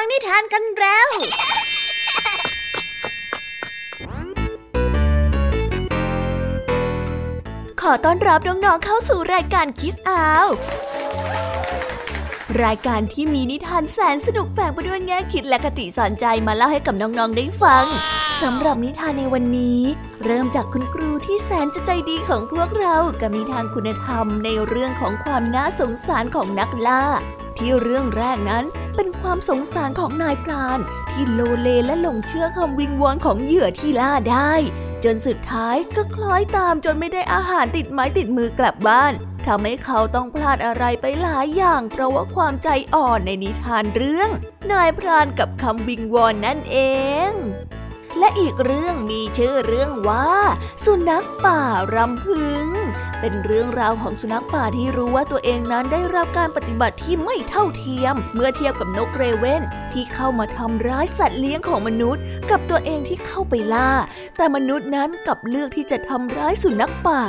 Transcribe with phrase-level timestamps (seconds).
[0.00, 1.08] ฟังนิทานกันแล้ว
[7.80, 10.46] ขอต้อนรับน้องๆเข้าสู่รายการคิสอาว
[12.64, 17.84] รายการที่มีนิทานแสนสนุกแฝงไปด้วยแง่คิดและคติสอนใจมาเล่าให้กับน้องๆได้ฟัง
[18.42, 19.80] สำหรับนิทานในวันนี้
[20.24, 27.04] เริ่มจากคุณครูที่แสนจะใจดีของพวกเรา กับนิทานคุณธรรมในเรื่องของความน่าสงสารของนักล่า
[27.58, 28.64] ที่เรื่องแรกนั้น
[28.96, 30.78] เป็นความสงสารของนายพราน
[31.10, 34.52] ที่โลเลและหลงเชื่อคำวิงวอนของเหยื่อที่ล่าได้
[35.04, 39.12] จนสุดท้ายก็คล้อยตามจนไม่ได้อาหารติดไม้ติดมือกลับบ้าน
[39.46, 44.30] ทำให้เขาต้องพลาดอะไรไปหลายอย่างเพราะว่าความใจอ่อนในนิทานเรื่อง
[44.72, 46.76] นายพรานกับคำวิงวอนนั่นเอ
[47.30, 47.32] ง
[48.18, 50.28] และอีกเรื่องมีชื่อเรื่องว่า
[50.84, 51.60] สุนัขป่า
[51.94, 52.66] รำพึง
[53.20, 63.90] เป็นเรื่องราวของสุนัขป่าที่รู้ว่าตัวเองนั้นได้รับการปฏิบัติที่ไม่เท่าเทียม เมื่อเทียบกับนกเรเวนที่เข้ามาทำร้ายสัตว์เลี้ยงของมนุษย์ กับตัวเองที่เข้าไปล่า
[64.36, 67.22] แต่มนุษย์นั้นกลับเลือกที่จะทำร้ายสุนัขป่า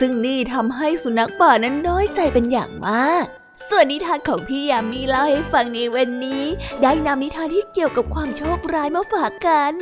[0.00, 3.26] ซึ่งนี่ทำให้สุนัขป่านั้นน้อยใจเป็นอย่างมาก
[3.66, 6.44] ส่วนนิทานของพี่ยามีเล่าให้ฟังในวันนี้
[6.82, 9.72] ได้นำนิทานที่เกี่ยวกับความโชคร้ายมาฝากกัน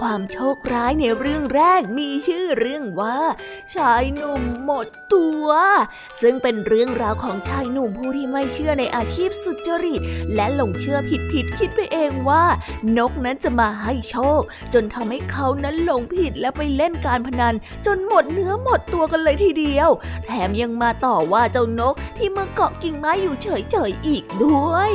[0.00, 3.18] ความโชคร้ายในเรื่องแรกมีชื่อเรื่องว่า
[3.74, 5.46] ชายหนุ่มหมดตัว
[6.22, 10.00] ซึ่งเป็นเรื่องราวของชายหนุ่มผู้ที่ไม่เชื่อในอาชีพสุจริต
[10.34, 12.44] และหลงเชื่อผิดผิดคิดไปเองว่า
[12.98, 14.40] นกนั้นจะมาให้โชค
[14.74, 17.54] จนทำให้เขานั้นหลงผิดและไปเล่นการพนัน
[17.86, 19.88] จนหมดเนื้อหมดตัวกันเลยทีเดียว
[20.26, 24.92] แถมยังมาต่อว่าเจ้านกที่มาเกาะกิ่งไม้อยู่เฉยๆอีกด้วย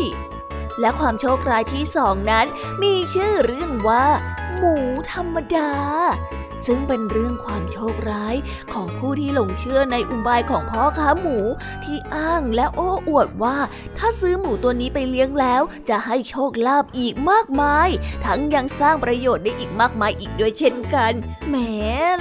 [0.79, 2.45] และความโชคร้ายที่สองนั้น
[2.83, 4.05] มีชื่อเรื่องว่า
[4.57, 4.75] หมู
[5.11, 5.71] ธรรมดา
[6.65, 8.35] ซึ่งเป็นเรื่องความโชคร้าย
[8.73, 11.37] ของผู้ที่หลงเชื่อในอุบายของพ่อค้าหมู
[11.83, 13.57] ที่อ้างและโอ้อวดว่า
[13.97, 17.89] ถ้าซื้อหมูตัวนี้ไปเลี้ยงแล้ว จะให้โชคลาภอีกมากมาย
[18.25, 21.13] ทั้งยังสร้างประโยชน์ได้อีกมากมายอีกด้วยเช่นกัน
[21.47, 21.55] แหม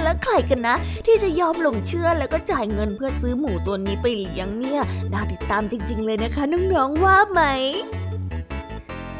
[0.03, 0.75] แล้วใครกันนะ
[1.05, 4.81] ที่จะยอมหลงเชื่อแล้วก็จ่ายเงินเพื่อซื้อหมูตัวนี้ไปเลี้ยงเนี่ย
[5.13, 7.41] น่าติดตามจริง ๆ เลยนะคะน้องๆว่าไหม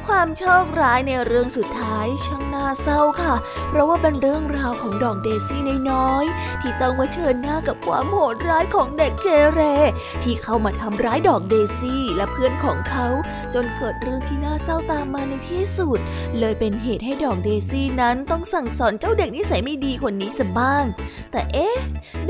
[0.08, 3.36] ความโชคร้ายในเรื่องสุดท้ายช่างน่าเศร้าค่ะ
[3.70, 5.62] เพราะว่าเป็นเรื่องราวของดอกเดซี่
[5.92, 9.62] น้อยๆที่ต้องมาเชิญหน้ากับความโหดร้ายของเด็กเกเร
[10.24, 13.08] ที่เข้ามาทำร้ายดอกเดซี่และเพื่อนของเขา
[13.54, 16.00] จนเกิดเรื่องที่น่าเศร้าตามมาในที่สุด
[16.40, 20.84] เลยเป็นเหตุให้ดอกเดซี่นั้นต้องสั่งสอนเจ้าเด็กนิสัยไม่ดีคนนี้สับ้าง
[21.32, 21.78] แต่เอ๊ะ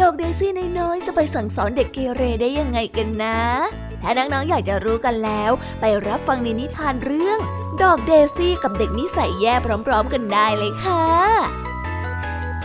[0.01, 3.39] ดอกเดซี่น้อยๆจะไปสั่งสอนเด็กเกเรได้ยังไงกันนะ
[4.05, 7.39] ถ้าน้องๆอยากจะรู้กันแล้ว ไปรับฟังในนิทานเรื่อง
[7.83, 9.53] ดอกเดซี่กับเด็กนิสัยแย่
[9.85, 11.05] พร้อม ๆ กันได้เลยค่ะ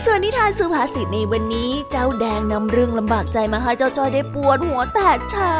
[0.05, 5.55] ส่วนนิทานสุภาษิตในวันนี้เจ้าแดงนำเรื่องลำบากใจมาให้เจ้าจอยได้ปวดหัวแต่เช้า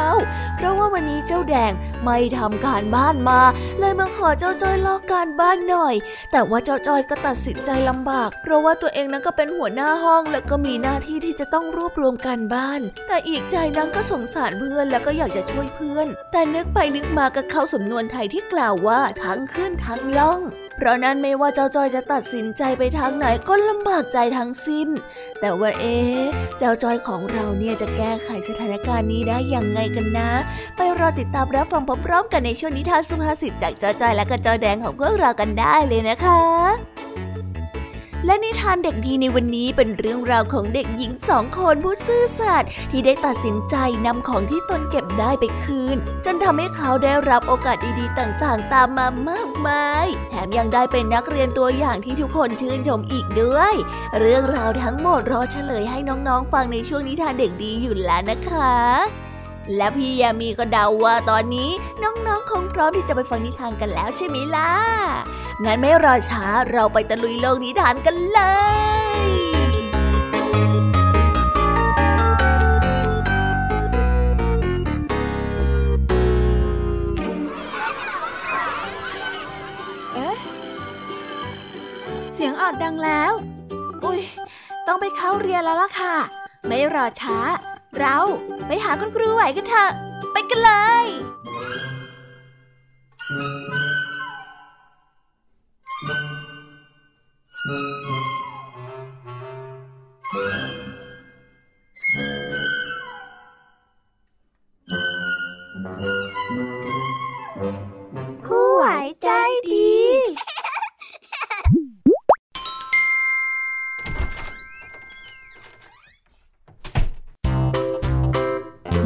[0.56, 1.72] เพราะว่าวันนี้เจ้าแดง
[2.04, 3.40] ไม่ทำการบ้านมา
[3.78, 5.94] เลยมาขอเจ้าจอยลอกการบ้านหน่อย
[6.32, 20.42] แต่ว่าเจ้าจอยก็ตัดสินใจลำบาก เพราะว่าตัวเองนั้นก็เป็นหัวหน้าห้องแล้วก็มีหน้าที่ที่จะต้องรวบรวมการบ้าน แต่อีกใจนั้นก็สงสารเพื่อนแล้วก็อยากจะช่วยเพื่อน แต่นึกไปนึกมาก็เข้าสำนวนไทยที่กล่าวว่าทั้งขึ้นทั้งล่อง
[20.82, 24.88] เพราะนั้นไม่ว่าเจ้าจอยจะตัดสินใจไปทางไหนก็ลำบากใจทั้งสิ้น
[25.40, 25.96] แต่ว่าเอ๊
[26.58, 30.30] เจ้าจอยของเราเนี่ยจะแก้ไขสถานการณ์นี้ได้อย่างไงกันนะ
[30.76, 37.01] ไปรอติดตามรับฟังพร้อมๆกันในช่วงนิทานสุภาษิตจากเจ้าจอยและก็เจ้าแดงของพวกเรากันได้เลยนะคะ
[38.26, 53.74] และนิทานเด็กดีในวันนี้เป็นเรื่องราวของเด็กหญิงสองคนผู้ซื่อสัตย์ที่ได้ตัดสินใจนำของที่ตนเก็บได้ไปคืน จนทำให้เขาได้รับโอกาสดีๆ ต่างๆ ตามมามากมาย แถมยังได้เป็นนักเรียนตัวอย่างที่ทุกคนชื่นชมอีกด้วย
[54.18, 59.31] เรื่องราวทั้งหมดรอเฉลยให้น้องๆ ฟังในช่วงนิทานเด็กดีอยู่แล้วนะคะ
[59.76, 61.70] และพี่ยามีก็เดาว่าตอนนี้
[62.02, 64.72] น้องๆคงพร้อมที่จะไปฟังนิทานกันแล้วใช่ไหมล่ะ
[65.64, 68.40] งั้นไม่รอช้าเราไปตะลุยโลกนิทานกันเล
[69.18, 69.22] ย
[80.14, 80.36] เอ๊ะ
[82.32, 83.32] เสียงออดดังแล้ว
[84.04, 84.20] อุ้ย
[84.86, 86.14] ต้องไปเข้าเรียนแล้วล่ะค่ะ
[86.66, 87.38] ไม่รอช้า
[88.00, 88.18] เรา
[88.66, 89.90] ไปหาคุณครูไหวกันเถอะ
[90.32, 90.70] ไปกันเล
[91.04, 91.06] ย
[108.46, 108.84] ครูไหว
[109.22, 109.28] ใจ
[109.70, 110.01] ดี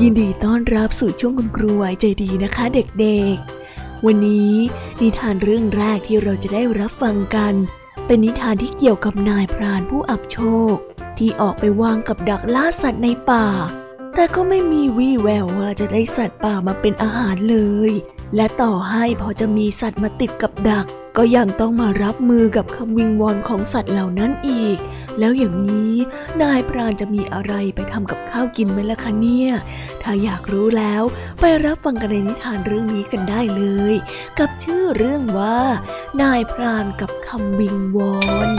[0.02, 4.54] ยินดีต้อนรับสู่ช่วงคุณครูไหวใจดีนะคะเด็กๆ วันนี้
[5.00, 7.54] นิทานเรื่องแรกที่เราจะได้รับฟังกัน
[8.06, 10.38] เป็นนิทานที่เกี่ยวกับนายพรานผู้อับโช
[10.72, 10.74] ค
[11.18, 13.46] ที่ออกไปวางกับดักล่าสัตว์ในป่า
[14.14, 17.58] แต่ก็ไม่มีวี่แววว่าจะได้สัตว์ป่ามาเป็นอาหารเล
[17.90, 17.92] ย
[18.36, 24.78] และต่อให้พอจะมีสัตว์มาติดกับดัก ก็ยังต้องมารับมือกับคำวิงวอนของสัตว์เหล่านั้นอีก
[25.18, 25.94] แล้วอย่างนี้
[26.42, 29.50] นายพรานจะมีอะไรไปทำกับข้าวกินไหมล่ะคะเนี่ย
[30.02, 31.02] ถ้าอยากรู้แล้ว
[31.40, 33.94] ไปรับฟังกันในนิทานเรื่องนี้กันได้เลย
[34.38, 35.58] กับชื่อเรื่องว่า
[36.22, 38.16] นายพรานกับคำวิงวอ
[38.48, 38.50] น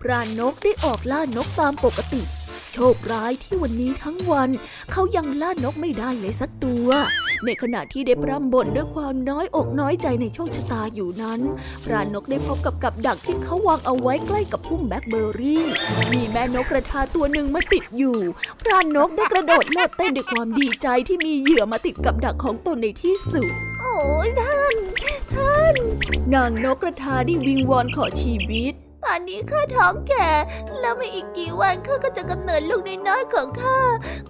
[0.00, 2.22] พรานนกได้ออกล่านกตามปกติ
[2.94, 4.50] คร้ายที่วันนี้ทั้งวัน
[4.92, 6.88] เขายังล่านกไม่ได้เลยสักตัว
[7.44, 11.40] ในขณะที่ได้พร่ำบ่นด้วยความน้อยอกน้อยใจในโชคชะตาอยู่นั้น
[11.84, 15.64] พรานกได้พบกับกับดักที่เขาวางเอาไว้ใกล้กับพุ่มแบล็คเบอร์รี่
[16.12, 18.18] มีแม่นกกระทาตัวหนึ่งมาติดอยู่
[18.62, 23.48] พรานกได้กระโดดโลดเต้นด้วยความดีใจที่มีเหยื่อมาติดกับดักของตนในที่สุด
[23.80, 23.96] โอ้
[24.26, 24.76] ยท่าน
[25.34, 25.74] ท่าน
[26.34, 30.30] นางนกกระทาได้วิงวอนขอชีวิต ตอนนี้ข้าท้องแก่
[30.80, 33.80] แล้วไม่อีกกี่วันข้าก็จะกำเนิดลูกน้อยๆของข้า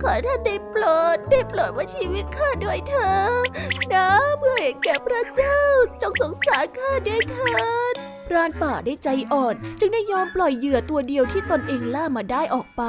[0.03, 0.85] ขอท่านได้โปร
[1.15, 3.13] ดได้โปรดว่าชีวิตข้าด้วยเถิ
[3.47, 3.49] ด
[3.93, 5.59] นะเพื่อเห็นแก่พระเจ้า
[6.03, 7.57] จงสงสารข้าด้วยเถิ
[7.95, 12.83] ด พรานป่าได้ใจอ่อนจึงได้ยอมปล่อยเหยื่อตัวเดียวที่ตนเองล่ามาได้ออกไป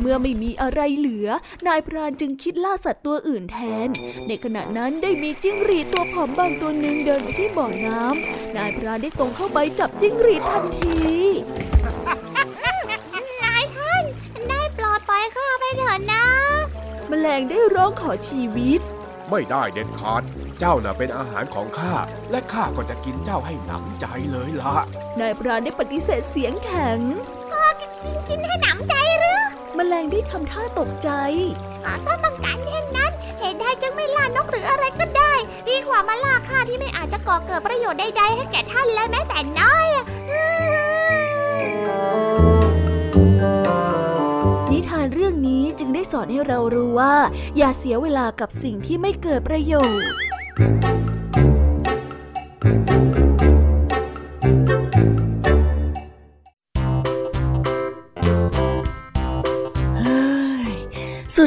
[0.00, 1.28] เมื่อไม่มีอะไรเหลือ
[1.66, 3.88] นายพรานจึงคิดล่าสัตว์ตัวอื่นแทน
[4.26, 11.00] ในขณะนั้นได้มีจิ้งหรีดตัวผอมบางตัวหนึ่งเดินไปที่บ่อน้ำนายพรานได้ตรงเข้าไปจับจิ้งหรีดทันที
[13.44, 14.04] นายท่าน
[14.48, 16.26] ได้โปรดปล่อยข้าไปเถิดนะ
[17.08, 18.80] แมลงได้ร้องขอชีวิต
[19.30, 20.22] ไม่ได้เด็ดขาด
[20.60, 21.94] เจ้าน่ะเป็นอาหารของข้า
[22.30, 24.76] และข้าก็จะกินเจ้าให้หนำใจเลยล่ะ
[25.20, 27.00] นายพรานได้ปฏิเสธเสียงแข็ง
[27.80, 29.40] กินกินให้หนำใจหรือ
[29.74, 31.10] แมลงได้ทำท่าตกใจ
[31.84, 35.32] อ่าถ้าต้องการเช่นนั้น เหตุใดจึงไม่ล่านกหรืออะไรก็ได้
[35.68, 40.04] ดีกว่ามาล่าข้าที่ไม่อาจจะก่อเกิดประโยชน์ใดๆให้แก่ท่านเลยแม้แต่น้อยอะ
[44.70, 47.14] นิทานเรื่องนี้จึงได้สอนให้เรารู้ว่า
[47.56, 50.23] อย่าเสียเวลากับสิ่งที่ไม่เกิดประโยชน์เฮ้ย
[50.56, 50.60] สุ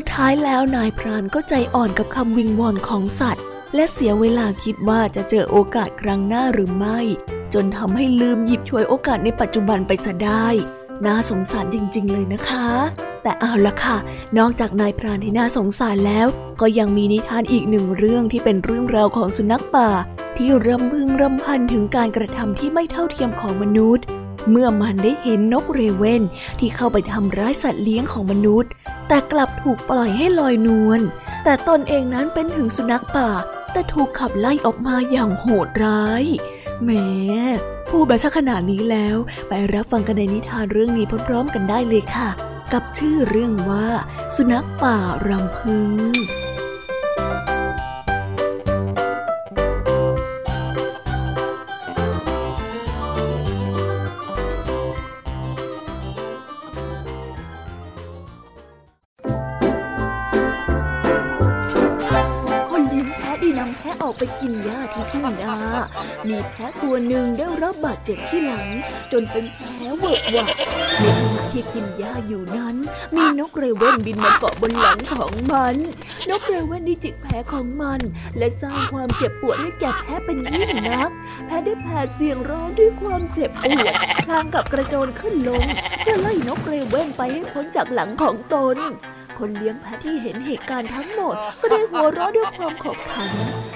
[0.02, 3.44] ดท้ายแล้วนายพรานก็ใจอ่อนกับคำวิงวอนของสัตว์
[3.76, 7.00] และเสียเวลาคิดว่าจะเจอโอกาสครั้งหน้าหรือไม่
[7.54, 10.48] จนทำให้ลืมหยิบฉวยโอกาสในปัจจุบันไปซะได้
[11.06, 12.68] น่าสงสารจริง ๆ เลยนะคะ
[13.28, 13.98] แต่เอาละค่ะ
[14.38, 16.28] นอกจากนายพรานที่น่าสงสารแล้ว
[16.62, 19.90] ก็ยังมีนิทานอีกหนึ่งเรื่องที่เป็นเรื่องราวของสุนัขป่า
[20.38, 24.06] ที่รำพึงรำพันถึงการกระทำที่ไม่เท่าเทียมของมนุษย์
[24.50, 26.22] เมื่อมันได้เห็นนกเรเวน
[26.60, 28.72] ที่เข้าไปทำร้ายสัตว์เลี้ยงของมนุษย์
[29.08, 31.02] แต่กลับถูกปล่อยให้ลอยนวล
[31.44, 33.32] แต่ตนเองนั้นเป็นถึงสุนัขป่า
[33.72, 36.24] แต่ถูกขับไล่ออกมาอย่างโหดร้าย
[36.84, 36.90] แหม
[37.90, 42.30] พูดไปสักขนาดนี้แล้ว ไปรับฟังกันในนิทานเรื่องนี้พร้อมๆกันได้เลยค่ะ
[42.74, 43.88] กับชื่อเรื่องว่า
[44.36, 44.98] สุนัขป่า
[45.28, 45.92] รำพึง
[63.48, 65.56] ได้นำแพะออกไปกินหญ้าที่ทุ่งนา
[66.28, 68.68] มีแพะตัวหนึ่งได้รับบาดเจ็บที่หลัง
[69.12, 70.48] จนเป็นแผลเวอะหวะ
[71.00, 72.76] ในขณะที่กินหญ้าอยู่นั้น
[73.16, 75.76] มีนกเรเว่นบินมาเกาะบนหลังของมัน
[76.30, 78.00] นกเรเว่นได้จิกแผลของมัน
[78.38, 81.10] และสร้างความเจ็บปวดให้แก่แพะเป็นยิ่งนัก
[81.46, 83.94] แพะได้แผดเสียงร้องด้วยความเจ็บปวด
[84.26, 85.64] คลางกับกระโจนขึ้นลง
[86.02, 88.78] เพื่อไล่นกเรเว่นไปให้พ้นจากหลังของตน
[89.40, 93.32] คนเลี้ยงแพะที่เห็นเหตุการณ์ทั้งหมด ก็ได้หัวเราะด้วยความขบขัน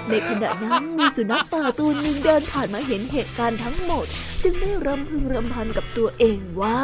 [0.08, 4.06] ในขณะนั้นมีสุนัขป่าตัวหนึ่งเดินผ่านมาเห็นเหตุการณ์ทั้งหมด
[4.42, 6.80] จึงได้รำพึงรำพันกับตัวเองว่า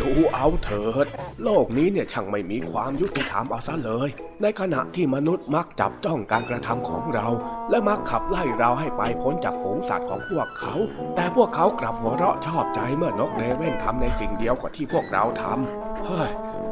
[0.00, 1.06] ดูเอาเถิด
[1.42, 4.08] โลกนี้เนี่ยช่างไม่มีความยุติธรรมเอาซะเลย
[4.42, 7.26] ในขณะที่มนุษย์มักจับจ้องการกระทำของเรา
[7.70, 10.74] และมักขับไล่เราให้ไปพ้นจากฝูงสัตว์ของพวกเขา
[11.16, 16.30] แต่พวกเขากลับหัวเราะชอบใจเมื่อนกเรเว่นทำในสิ่งเดียวกับที่พวกเราทำเฮ้ย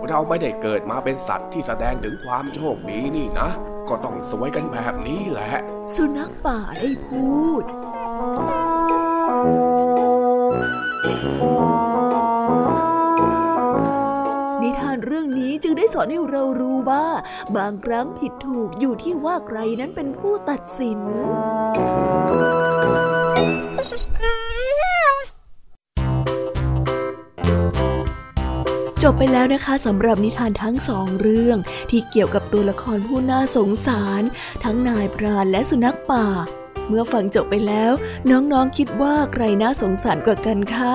[0.09, 3.49] เราไม่ได้เกิดมาเป็นสัตว์ที่แสดงถึงความโชคดีนี่นะ
[3.89, 5.53] ก็ต้องสวยกันแบบนี้แหละ
[5.97, 7.27] สุนัขป่าได้พู
[7.63, 7.87] ดนิ
[11.95, 11.96] ท
[15.19, 17.07] รื่องนี้จึงได้สอนให้เรารู้ว่า
[17.57, 20.99] บางครั้งผิดถูกอยู่ที่ว่าใครนั้นเป็นผู้ตัดสิน
[29.03, 31.59] จบไปแล้วนะคะสำหรับนิทานทั้งสองเรื่อง
[31.91, 34.23] ที่เกี่ยวกับตัวละครผู้น่าสงสาร
[34.65, 36.27] ทั้งนายพรานและสุนัขป่า
[36.89, 37.93] เมื่อฟังจบไปแล้ว
[38.31, 40.93] น้องๆคิดว่าใครน่าสงสารกว่ากันคะ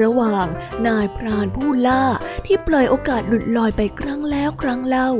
[0.00, 0.46] ระหว่าง
[0.86, 2.04] นายพรานผู้ล่า
[2.46, 5.10] ที่ปล่อยโอกาสหลุดลอยไปครั้งแล้วครั้งเล่า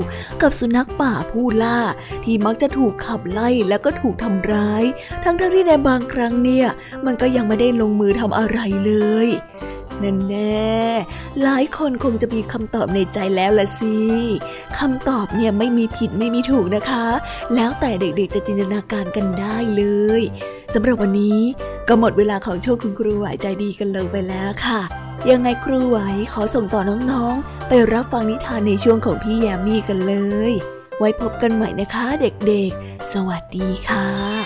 [0.42, 1.78] กับสุนัขป่าผู้ล่า
[2.24, 4.84] ที่มักจะถูกขับไล่แล้วก็ถูกทำร้าย
[5.24, 6.66] ทั้งๆทที่ในบางครั้งเนี่ย
[7.06, 8.92] มันก็ยังไม่ได้ลงมือทำอะไรเล
[9.26, 9.28] ย
[10.04, 10.70] นั่นแน่
[11.42, 13.96] หลายคนคงจะมีคำตอบในใจแล้วละสิ
[14.78, 17.06] คำตอบเนี่ยไม่มีผิดไม่มีถูกนะคะ
[17.54, 19.84] แล้วแต่เด็กๆจะจินตนาการกันได้เล
[20.20, 20.22] ย
[20.74, 21.40] สำหรับวันนี้
[21.88, 24.80] ก็หมดเวลาของโชคคุณครูไหวใจดีกันเลยไปแล้วค่ะ
[25.30, 25.98] ยังไงครูไหว
[26.32, 26.80] ขอส่งต่อ
[27.12, 30.14] น้องๆ ไปรับฟังนิทานในช่วงของพี่แยมมี่กันเล
[30.50, 30.52] ย
[30.98, 34.39] ไว้พบกันใหม่นะคะเด็กๆ สวัสดีค่ะ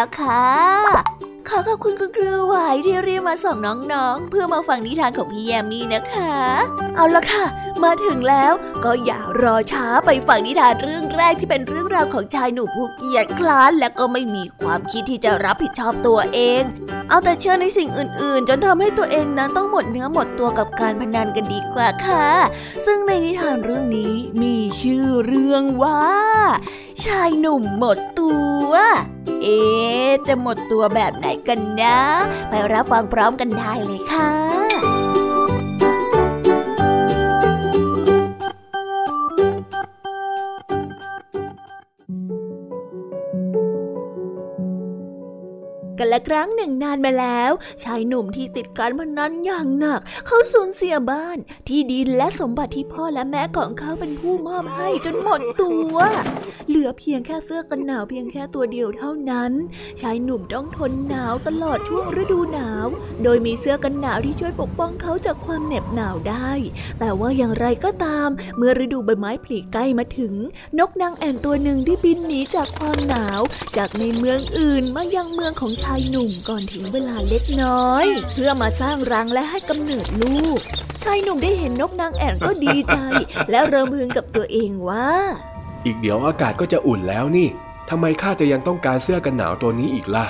[0.00, 0.46] แล้วค่ะ
[1.48, 2.54] ขอขอบคุณคุณครูไหว
[2.86, 6.34] ที่เรียกมาส่งน้องๆ เพื่อมาฟังนิทานของพี่แยมมี่นะคะ
[6.96, 7.44] เอาละค่ะ
[7.84, 8.52] มาถึงแล้ว
[8.84, 16.62] ก็อย่ารอช้าไปฟังนิทานเรื่องแรกที่เป็นเรื่องราวของชายหนุ่มผู้เกียจคร้าน และก็ไม่มีความคิดที่จะรับผิดชอบตัวเอง
[17.08, 22.28] เอาแต่เชื่อในสิ่งอื่นๆ จนทำให้ตัวเองนั้นต้องหมดเนื้อหมดตัวกับการพนันกันดีกว่าค่ะ
[22.86, 26.02] ซึ่งในนิทานเรื่องนี้มีชื่อเรื่องว่า
[27.06, 28.32] ชายหนุ่มหมดตั
[28.68, 28.70] ว
[29.42, 29.60] เอ๊
[30.26, 31.98] จะหมดตัวแบบไหนกันนะ
[32.48, 34.89] ไปรับฟังพร้อมกันได้เลยค่ะ
[46.12, 47.52] ละครั้งหนึ่งนานมาแล้ว
[47.84, 51.38] ชายหนุ่มที่ติดการพนันอย่างหนัก เขาสูญเสียบ้าน
[51.68, 55.96] ที่ดินและสมบัติที่พ่อและแม่ของเขาเป็นผู้มอบให้จนหมดตัว
[56.68, 59.52] เหลือเพียงแค่เสื้อกันหนาวเพียงแค่ตัวเดียวเท่านั้น
[60.00, 62.86] ชายหนุ่มต้องทนหนาวตลอดช่วงฤดูหนาว
[63.22, 66.50] โดยมีเสื้อกันหนาวที่ช่วยปกป้องเขาจากความเหน็บหนาวได้
[67.00, 70.34] แต่ว่าอย่างไรก็ตาม เมื่อฤดูใบไม้ผลิใกล้มาถึง
[70.78, 73.40] นกนางแอ่นตัวหนึ่งที่บินหนีจากความหนาว
[73.76, 80.60] จากในเมืองอื่นมายังเมืองของชายหนุ่มก่อนถึงเวลาเล็กน้อย เพื่อมาสร้างรังและให้กำเนิดลูก
[81.02, 82.96] ชายหนุ่มได้เห็นนกนางแอ่นก็ดีใจ
[83.50, 85.08] และเริ่มพึงกับตัวเองว่า
[85.84, 87.48] อีกเดี๋ยวอากาศก็จะอุ่นแล้วนี่
[87.90, 90.26] ทำไมข้าจะยังต้องการเสื้อกันหนาวตัวนี้อีกล่ะ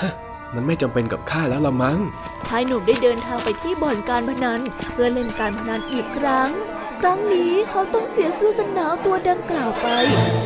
[0.00, 0.12] ฮะ
[0.54, 2.00] มันไม่จำเป็นกับข้าแล้วละมั้ง
[2.48, 4.60] ชายหนุ่มได้เดินทางไปที่บ่อนการพนัน
[4.92, 6.48] เพื่อเล่นการพนันอีกครั้ง
[7.04, 9.88] ครั้งนี้เขาต้องเสียเสื้อกันหนาวตัวดังกล่าวไป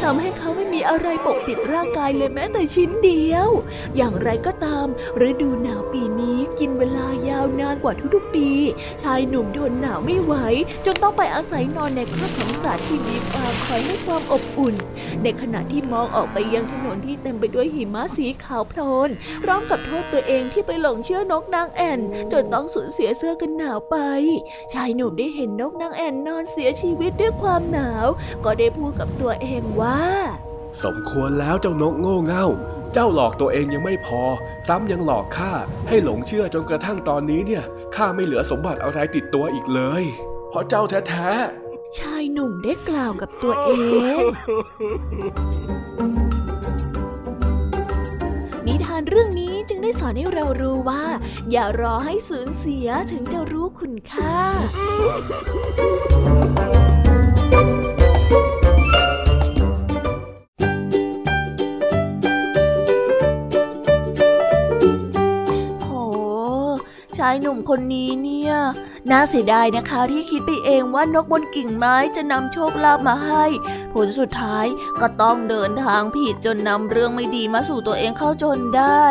[0.03, 3.49] ทำให้เขาไม่มีอะไรปกปิดร่างกายเลยแม้แต่ชิ้นเดียว
[3.97, 4.87] อย่างไรก็ตาม
[5.29, 8.51] ฤดูหนาวปีนี้กินเวลายาวนานกว่าทุกๆปี
[9.03, 10.35] ชายหนุ่มทนหนาวไม่ไหว
[10.87, 14.75] จนต้องไปอาศัยนอนในครอบของสัตว์ที่มีฟางคอยให้ความอบอุ่น
[15.23, 19.11] ในขณะที่มองออกไปยังถนนที่เต็มไปด้วยหิมะสีขาวโพลน
[19.45, 22.01] พร้อมกับโทษตัวเองที่ไปหลงเชื่อนกนางแอ่น
[22.33, 23.97] จนต้องสูญเสียเสื้อกันหนาวไป
[24.73, 28.07] ชายหนุ่มได้เห็นนกนางแอ่นนอนเสียชีวิตด้วยความหนาว
[28.45, 30.03] ก็ได้พูดกับตัวเองว่า
[30.85, 32.47] สมควรแล้วเจ้านกโง่เง่า
[32.93, 34.23] เจ้าหลอกตัวเองยังไม่พอ
[34.69, 35.53] ซ้ำยังหลอกข้า
[35.89, 37.65] ให้หลงเชื่อจนกระทั่งตอนนี้เนี่ย
[37.97, 40.03] ข้าไม่เหลือสมบัติอะไรติดตัวอีกเลย
[40.51, 43.71] เพราะเจ้าแท้ๆชายหนุ่มได้กล่าวกับตัวเอ
[44.15, 44.17] ง
[48.67, 49.46] นิทานเรื่องนี้จึง
[49.87, 51.05] ได้สอนให้เรารู้ว่า
[51.51, 54.37] อย่ารอให้สูญเสียถึงจะรู้คุณค่า
[65.83, 65.88] โห
[67.16, 68.55] ชายหนุ่มคนนี้เนี่ย
[69.11, 73.44] น่าเสียดายนะคะที่คิดไปเองว่านกบนกิ่งไม้จะนำโชคลาภมาให้
[73.94, 74.66] ผลสุดท้าย
[75.01, 79.07] ก็ต้องเดินทางผิดจนนำเรื่องไม่ดีมาสู่ตัวเองเข้าจนได้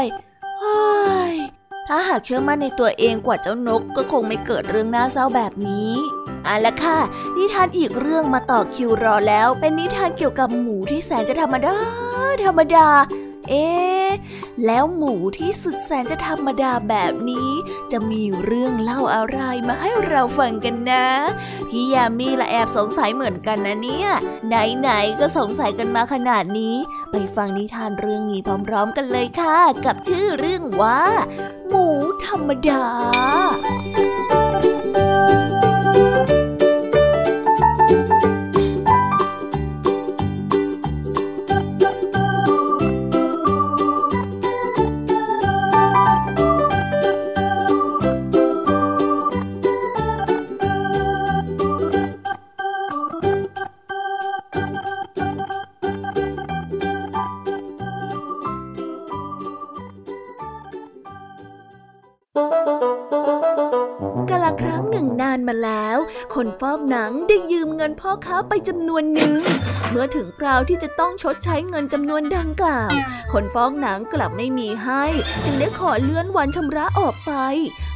[1.88, 5.92] ถ้าหากเชื่อมั่นในตัวเองกว่าเจ้านกก็คงไม่เกิดเรื่องน่าเศร้าแบบนี้
[6.46, 7.00] เอาละค่ะ
[7.36, 11.76] นิทานอีกเรื่องมาต่อคิวรอแล้ว เป็นนิทานเกี่ยวกับหมูที่แสนจะธรรมดา
[12.46, 12.88] ธรรมดา
[13.50, 14.10] เอ๊ะ
[14.66, 17.50] แล้วหมูที่สุดแสนจะธรรมดาแบบนี้
[17.92, 21.08] จะมีเรื่องเล่าอะไรมาให้เราฟังกันนะ
[21.70, 24.10] พี่ยามีละแอบสงสัยเหมือนกันนะเนี่ย
[24.48, 26.76] ไหนๆก็สงสัยกันมาขนาดนี้
[27.12, 31.02] ไปฟังนิทานเรื่องนี้พร้อมๆกันเลยค่ะ กับชื่อเรื่องว่า
[31.70, 31.88] หมู
[32.26, 32.84] ธรรมดา
[66.76, 69.40] อกหนังได้ยืมเงินพ่อค้าไปจำนวนหนึ่ง
[69.90, 72.92] เมื่อถึงคราวที่จะต้องชดใช้เงินจำนวนดังกล่าว
[73.34, 75.04] คนฟ้อกหนังกลับไม่มีให้
[75.46, 77.34] จึงได้ขอเลื่อนวันชำระออกไป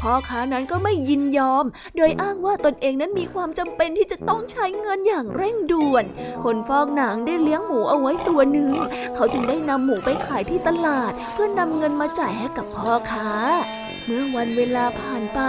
[0.01, 1.65] พ่อค้านั้นก็ไม่ยินยอม
[1.95, 6.05] โดยอ้างว่าตนเองนั้นมีความจำเป็นที่จะต้องใช้เงินอย่างเร่งด่วน
[6.43, 8.73] คนฟอกหนังได้เลี้ยงหมูเอาไว้ตัวหนึ่ง
[9.15, 13.29] เขาจึงได้นำหมูไปขายที่ตลาด เพื่อนำเงินมาจ่ายให้กับพ่อค้า
[14.11, 15.39] เมื่อวันเวลาผ่านไป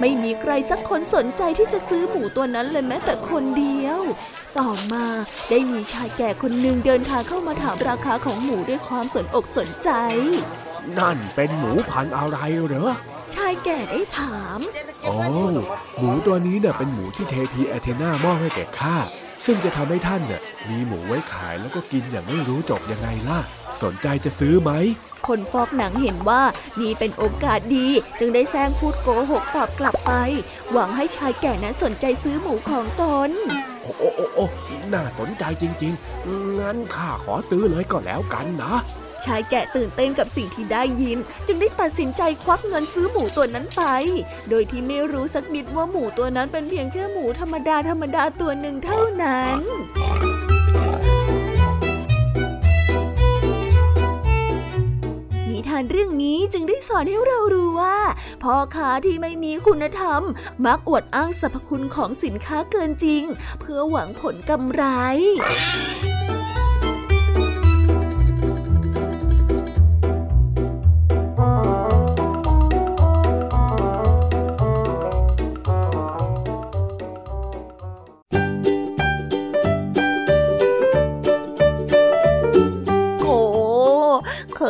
[0.00, 4.00] ไม่มีใครสักคนสนใจที่จะซื้อหมูตัวนั้นเลยแม้แต่คนเดียว
[4.58, 5.06] ต่อมา
[5.50, 9.90] ได้มีชายแก่คนหนึ่งเดินทางเข้ามาถามราคาของหมูด้วยความสนอกสนใจ
[10.98, 12.90] นั่นเป็นหมูพันธุ์อะไรเหรอ
[13.34, 14.58] ชายแก่ได้ถาม
[15.02, 15.14] โอ้
[15.98, 18.96] หมูตัวนี้เนี่ยเป็นหมูที่เทพีแอเธนามอบให้แก่ข้า
[19.44, 23.38] ซึ่งจะทำให้ท่านเนี่ยมีหมูไว้ขายแล้วก็กินอย่างไม่รู้จบยังไงล่ะ
[23.82, 24.72] สนใจจะซื้อไหม
[25.26, 26.42] คนฟอกหนังเห็นว่า
[26.80, 27.88] นี่เป็นโอกาสดี
[28.18, 30.12] จึงได้แซงพูดโกหกตอบกลับไป
[30.72, 33.30] หวังให้ชายแก่นั้นสนใจซื้อหมูของตน
[33.82, 34.44] โอ้โอ้โอ้โอ้
[34.92, 35.92] น่าสนใจจริง
[36.26, 38.74] ๆ งั้นข้าขอซื้อเลยก็แล้วกันนะ
[39.24, 43.82] ชายแกะตื่นเต้นกับสิ่งที่ได้ยิน จึงได้ตัดสินใจควักเงินซื้อหมูตัวนั้นไป
[44.50, 49.58] โดยที่ไม่รู้สักนิดว่าหมูตัวนั้นเป็นเพียงแค่หมูธรรมดาธรรมดาตัวหนึ่งเท่านั้น
[55.58, 57.98] นิทานเรื่องนี้จึงได้สอนให้เรารู้ว่า
[58.42, 60.22] พ่อค้าที่ไม่มีคุณธรรม
[60.64, 63.24] มักอวดอ้างสรรพคุณของสินค้าเกินจริง
[63.60, 64.84] เพื่อหวังผลกำไร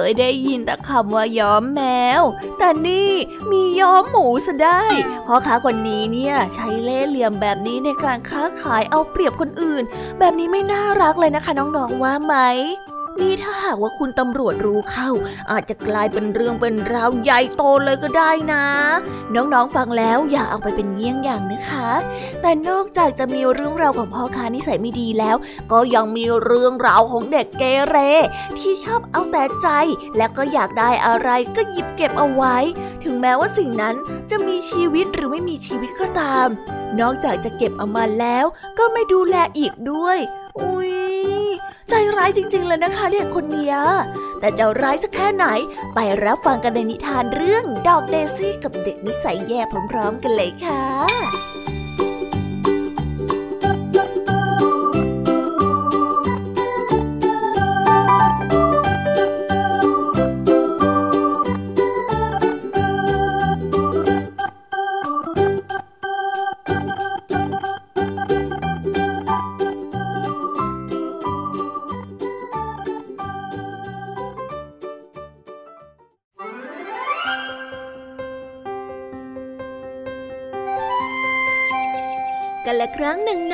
[0.09, 1.83] ยได้ยินแต่คำว่าย้อมแม
[2.21, 2.23] ว
[2.59, 3.13] แต่นี่
[3.51, 4.83] มีย้อมหมูซะได้
[5.27, 9.83] พ่อค้าคนนี้เนี่ยใช้เล่ห์เหลี่ยมแบบนี้ในการค้าขายเอาเปรียบคนอื่น
[10.19, 12.35] แบบนี้ไม่น่ารักเลยนะคะน้องๆว่าไหม
[13.23, 15.11] นี่ถ้าหากว่าคุณตำรวจรู้เข้า
[15.51, 18.65] อาจจะกลายเป็นเรื่องเป็นราวใหญ่โตเลยก็ได้นะ
[19.35, 21.89] น้องๆฟังแล้วอย่าเอาไปเป็นเยี่ยงอย่างนะคะ
[22.43, 25.37] แต่นอกจากจะมีเรื่องราวของพ่อค้านิสัยไม่ดีแล้ว
[25.73, 27.97] ก็ยังมีเรื่องราวของเด็กเกเร
[28.59, 29.69] ที่ชอบเอาแต่ใจ
[30.17, 32.57] และก็อยากได้อะไรก็หยิบเก็บเอาไว้
[33.05, 33.95] ถึงแม้ว่าสิ่งนั้น
[34.31, 36.49] จะมีชีวิตหรือไม่มีชีวิตก็ตาม
[37.01, 38.45] นอกจากจะเก็บเอามาแล้ว
[38.79, 40.19] ก็ไม่ดูแลอีกด้วย
[40.61, 40.93] อุ้ย
[41.91, 43.77] ใจร้ายจริง ๆ เลยนะคะเด็กคนเนี้ย
[44.41, 45.47] แต่จะร้ายสักแค่ไหน
[45.95, 49.61] ไปรับฟังกันในนิทานเรื่องดอกเดซี่กับเด็กนิสัยแย่
[49.93, 51.78] พร้อม ๆ กันเลยค่ะ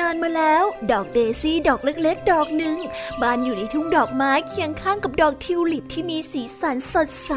[0.07, 2.77] านมาแล้ว ดอกเดซี่ดอกเล็กๆ ดอกหนึ่ง
[3.21, 7.31] บานอยู่ในทุ่งดอกไม้เคียงข้างกับดอกทิวลิปที่มีสีสันสดใส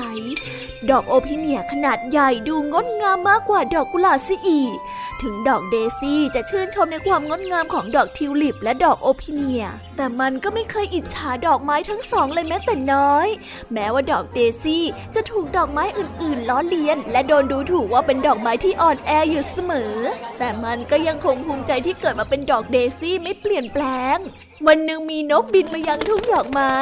[0.91, 4.77] ดอกโอพิเนียขนาดใหญ่ดูงดงามมากกว่าดอกกุหลาบซะอีก
[5.23, 9.65] ถึงดอกเดซี่จะชื่นชมในความงดงามของดอกทิวลิปและดอกโอพิเนีย
[10.01, 13.29] แต่มันก็ไม่เคยอิจฉาดอกไม้ทั้งสองเลยแม้แต่น้อย
[13.73, 14.85] แม้ว่าดอกเดซี่
[15.15, 19.95] จะถูกดอกไม้อื่นๆล้อเลียน และโดนดูถูกว่าเป็นดอกไม้ที่อ่อนแออยู่เสมอ
[20.39, 23.85] แต่มันก็ยังคงภูมิใจที่เกิดมาเป็นดอกเดซี่ไม่เปลี่ยนแปล
[24.17, 24.19] ง
[24.67, 26.75] วันหนึ่งมีนกบินมายังทุ่งดอกไม้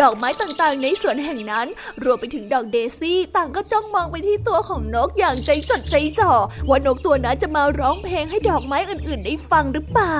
[0.00, 1.66] ดอกไม้ต่างๆ ในสวนแห่งนั้น
[2.02, 6.32] รวมไปถึงดอกเดซี่ ต่างก็จ้องมองไปที่ตัวของนกอย่างใจจดใจจ่อ
[6.68, 10.18] ว่านกตัวนั้นจะมาร้องเพลงให้ดอกไม้อื่นๆ ได้ฟังหรือเปล่า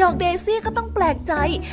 [0.00, 1.32] ดอกเดซี่ก็ต้องแปลกใจ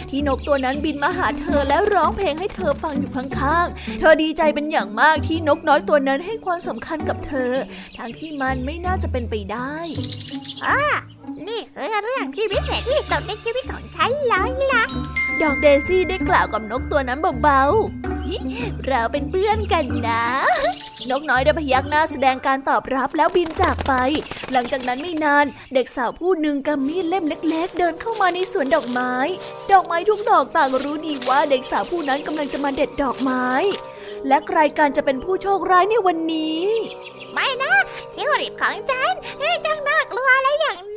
[0.09, 7.51] ที่นกตัวนั้นบินมาหาเธอและร้องเพลงให้เธอฟังอยู่ข้างๆ เธอดีใจเป็นอย่างมากที่นกน้อยตัวนั้นให้ความสำคัญกับเธอ
[7.97, 9.75] ทั้งที่มันไม่น่าจะเป็นไปได้
[10.67, 10.81] อ่า
[11.47, 14.83] นี่คือเรื่องที่พิเศษที่สุดในชีวิตของฉันเลยล่ะ
[15.41, 20.23] ดอกเดซี่ได้กล่าวกับนกตัวนั้นเบาๆ เราเป็นเพื่อนกันนะ
[21.09, 23.93] นกน้อยได้พยักหน้าแสดงการตอบรับแล้วบินจากไป
[24.51, 29.13] หลังจากนั้นไม่นานเด็กสาวผู้หนึ่งกำมีดเล่มเล็ก ๆ เดินเข้ามาในสวนดอกไม้
[29.71, 33.47] ดอกไม้ทุกดอกต่างรู้ดีว่าเด็กสาวผู้นั้นกำลังจะมาเด็ดดอกไม้
[34.27, 36.61] และใครการจะเป็นผู้โชคร้ายในวันนี้
[37.33, 37.73] ไม่นะ
[38.13, 40.79] ทิวลิปของฉันเฮ้ยจังน่ากลัวอะไรอย่าง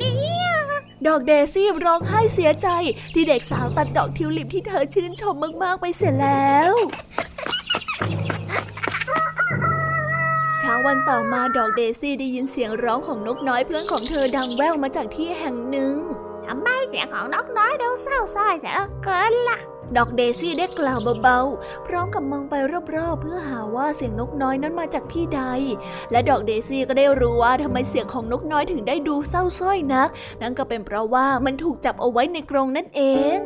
[1.07, 2.67] ดอกเดซี่ร้องไห้เสียใจ
[3.13, 6.73] ที่เด็กสาวตัดดอกทิวลิปที่เธอชื่นชมมาก ๆ ไปเสียแล้ว
[10.59, 15.95] เช้าวันต่อมาดอกเดซี่ได้ยินเสียงร้องของนกน้อยเพื่อนของเธอดังแว่วมาจากที่แห่งหนึ่ง
[16.45, 22.53] ทำไมเสียงของนกน้อยดูเศร้าส้อยเสียเหลือเกินล่ะ ดอกเดซี่ได้กล่าวเบาๆ พร้อมกับมองไป
[22.95, 25.41] รอบๆ เพื่อหาว่าเสียงนกน้อยนั้นมาจากที่ใด
[26.11, 30.09] และดอกเดซี่ก็ได้รู้ว่าทำไมเสียงของนกน้อยถึงได้ดูเศร้าส้อยนัก
[30.41, 33.01] นั่นก็เป็นเพราะว่ามันถูกจับเอาไว้ในกรงนั่นเอ
[33.37, 33.39] ง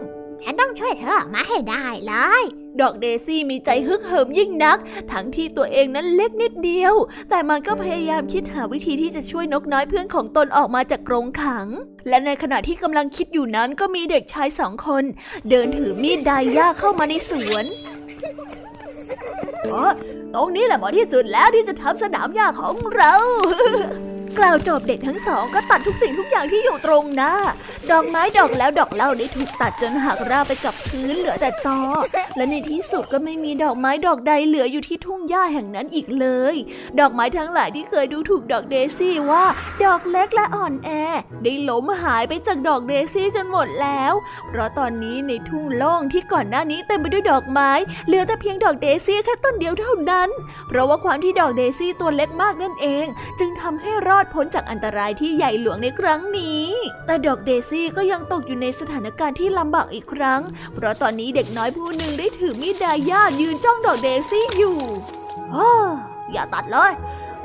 [0.44, 2.44] ฉันต้องช่วยเธอออกมาให้ได้เลย
[2.82, 4.78] ดอกเดซี่มีใจฮึกเหิมยิ่งนัก
[5.12, 6.94] ทั้งที่ตัวเองนั้นเล็กนิดเดียว
[7.30, 11.68] แต่มันก็พยายามคิดหาวิธีที่จะช่วยนกน้อยเพื่อนของตนออกมาจากกรงขัง
[12.10, 15.04] และในขณะที่กำลังคิดอยู่นั้นก็มีเด็กชายสองคน
[15.50, 17.66] เดินถือมีดไดาย่าเข้ามาในสวน
[19.72, 19.84] อ๋อ
[20.34, 23.14] ตรงนี้แหละเหมาะที่สุดแล้วที่จะทำสนามหญ้าของเรา
[24.40, 27.34] กล่าวจบเด็กทั้งสองก็ตัดทุกสิ่งทุกอย่างที่อยู่ตรงหน้า
[27.92, 31.82] ดอกไม้ดอกแล้วดอกเล่าได้ถูกตัดจนหักราไปกับพื้นเหลือแต่ตอ
[32.36, 36.56] และในที่สุดก็ไม่มีดอกไม้ดอกใดเหลืออยู่ที่ทุ่งหญ้าแห่งนั้นอีกเลย
[37.00, 39.46] ดอกไม้ทั้งหลายที่เคยดูถูกดอกเดซี่ว่า
[39.84, 40.90] ดอกเล็กและอ่อนแอ
[41.44, 44.14] ได้ล้มหายไปจากดอกเดซี่จนหมดแล้ว
[44.48, 47.72] เพราะตอนนี้ในทุ่งโล่งที่ก่อนหน้านี้เต็มไปด้วยดอกไม้
[48.08, 50.30] เหลือแต่เพียงดอกเดซี่แค่ต้นเดียวเท่านั้น
[50.68, 53.06] เพราะว่าความที่ดอกเดซี่ตัวเล็กมากนั่นเอง
[53.40, 56.64] จึงทำให้รอดพ้นจากอันตรายที่ใหญ่หลวงในครั้งนี้
[57.06, 60.42] แต่ดอกเดซี่ก็ยังตกอยู่ในสถานการณ์ที่ลำบากอีกครั้ง
[60.74, 64.78] เพราะตอนนี้เด็กน้อยผู้หนึ่งได้ถือมีดดายายืนจ้องดอกเดซี่อยู่
[65.56, 65.72] อ้อ
[66.32, 66.94] อย่าตัดเลย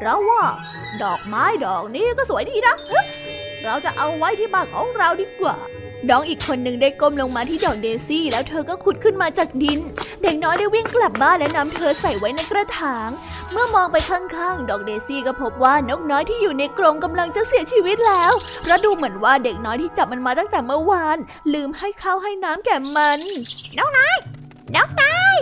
[0.00, 0.44] เราว่า
[1.02, 2.74] ดอกไม้ดอกนี้ก็สวยดีนะ
[3.64, 5.56] เราจะเอาไว้ที่บ้านของเราดีกว่า
[6.08, 9.78] น้องอีกคนหนึ่งได้ก้มลงมาที่ดอกเดซี่ แล้วเธอก็ขุดขึ้นมาจากดิน
[10.22, 13.08] เด็กน้อยได้วิ่งกลับบ้านและนำเธอใส่ไว้ในกระถาง
[13.52, 18.32] เมื่อมองไปข้างๆ ดอกเดซี่ก็พบว่านกน้อยที่อยู่ในกรงกำลังจะเสียชีวิตแล้ว
[18.62, 21.18] เพราะดูเหมือนว่าเด็กน้อยที่จับมันมาตั้งแต่เมื่อวาน
[21.54, 23.20] ลืมให้ข้าวให้น้ำแก่มัน
[23.78, 24.16] นกน้อย
[24.76, 25.36] นกน้อย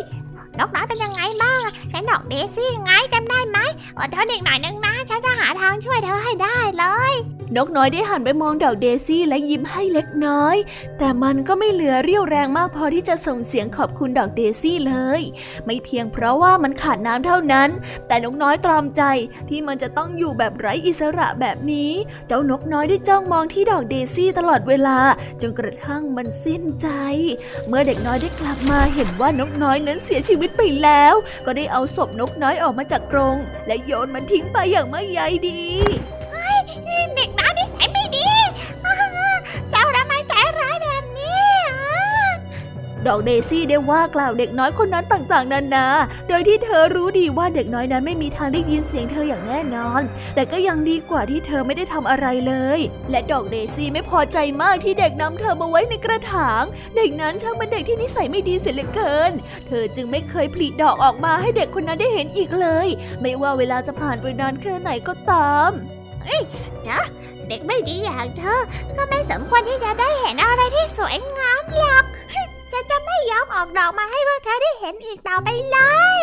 [0.59, 3.59] นกน้อยเป็นยังไงบ้างแกดอกเดซี่ไงจำได้ไหม
[3.99, 7.15] อดทนอีกหน่อยนึงนะ ฉันจะหาทางช่วยเธอให้ได้เลย
[7.57, 10.57] นกน้อยได้หันไปมองดอกเดซี่และยิ้มให้เล็กน้อย
[10.99, 15.21] แต่มันก็ไม่เหลือเรี่ยวแรงมากพอที่จะส่งเสียงขอบคุณดอกเดซี่เลย
[15.67, 17.69] ไม่เพียงเพราะว่ามันขาดน้ำเท่านั้น
[18.07, 19.03] แต่นกน้อยตรอมใจ
[19.49, 21.91] ที่มันจะต้องอยู่แบบไร้อิสระแบบนี้
[22.29, 24.99] เจ้านกน้อยได้จ้องมองที่ดอกเดซี่ตลอดเวลา
[25.43, 26.89] จนกระทั่งมันสิ้นใจ
[27.69, 31.15] เมื่อเด็กน้อยได้กลับมาเห็นว่านกน้อยนั้นเสียชีวิตไปแล้ว
[31.47, 36.18] ก็ได้เอาศพนกน้อยออกมาจากกรง และโยนมันทิ้งไปอย่างไม่ใยดีเด็
[43.07, 45.87] ดอกเดซี่ได้ว่ากล่าวเด็กน้อยคนนั้นต่างๆนานา
[46.29, 50.03] โดยที่เธอรู้ดีว่าเด็กน้อยนั้นไม่มีทางได้ยินเสียงเธออย่างแน่นอน
[50.35, 52.81] แต่ก็ยังดีกว่าที่เธอไม่ได้ทำอะไรเลย
[53.11, 56.63] และดอกเดซี่ไม่พอใจมากที่เด็กนำเธอมาไว้ในกระถาง
[56.97, 59.33] เด็กนั้นช่างเป็นเด็กที่นิสัยไม่ดีเสียเหลือเกิน
[59.67, 62.89] เธอจึงไม่เคยผลิดอกออกมาให้เด็กคนนั้นได้เห็นอีกเลย
[63.21, 65.71] ไม่ว่าเวลาจะผ่านไปนานแค่ไหนก็ตาม
[66.25, 66.43] เฮ้ย
[66.89, 67.01] จ๊ะ
[67.49, 68.63] เด็กไม่ดีอย่างเธอ
[68.97, 72.05] ก็ไม่สมควรที่จะได้เห็นอะไรที่สวยงามหรอก
[72.73, 75.79] ฉันจะไม่ยอมออกดอกมาให้พวกเธอได้เห็นอีกต่อไปเล
[76.21, 76.23] ย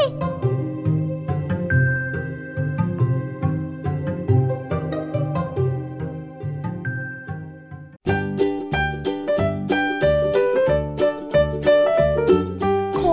[12.98, 13.04] โห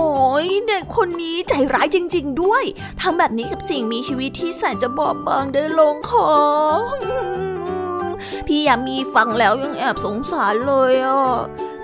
[0.43, 2.63] ยเด็กคนนี้ใจร้ายจริง ๆ ด้วย
[3.01, 6.29] ทำแบบนี้กับสิ่งมีชีวิตที่แสนจะบอบบางได้ลงคอ
[8.47, 11.23] พี่ยามีฟังแล้วยังแอบสงสารเลยอะ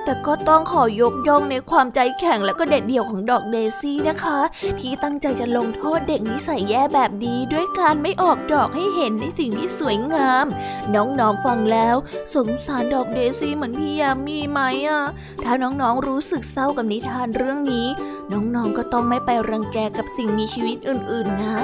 [0.10, 4.40] แต่ก็ต้องขอยกย่องในความใจแข็งและก็เด็ดเดี่ยวของดอกเดซี่นะคะ
[4.80, 10.46] ที่ตั้งใจจะลงโทษเด็กนิสัยแย่แบบนี้ด้วยการไม่ออกดอกให้เห็นในสิ่งที่สวยงาม
[10.96, 11.96] น้องๆฟังแล้ว
[12.34, 15.02] สงสารดอกเดซี่เหมือนพี่ยามีไหมอะ
[15.44, 17.88] ถ้าน้องๆรู้สึกเศร้ากับนิทานเรื่องนี้
[18.32, 21.58] น้องๆก็ต้องไม่ไปรังแกกับสิ่งมีชีวิตอื่นๆนะ